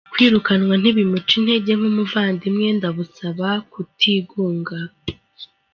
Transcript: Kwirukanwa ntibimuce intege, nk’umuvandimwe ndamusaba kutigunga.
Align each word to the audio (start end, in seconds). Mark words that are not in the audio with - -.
Kwirukanwa 0.13 0.73
ntibimuce 0.77 1.33
intege, 1.39 1.71
nk’umuvandimwe 1.79 2.67
ndamusaba 2.77 3.49
kutigunga. 3.71 4.77